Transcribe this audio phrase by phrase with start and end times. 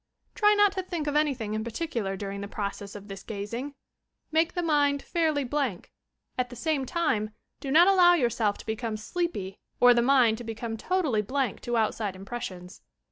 [0.33, 3.75] Try not to think of anything in particular during the process of this gazing;
[4.31, 5.91] make the mind fairly blank,
[6.39, 10.43] at the same time do not allow yourself to become sleepy or the mind to
[10.43, 12.81] become totally blank to outside impres sions.